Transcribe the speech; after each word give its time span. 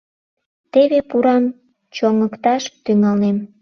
—Теве 0.71 0.99
пурам 1.09 1.43
чоҥыкташ 1.95 2.63
тӱҥалнем. 2.83 3.37